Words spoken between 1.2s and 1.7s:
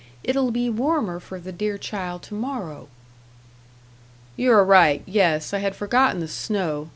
the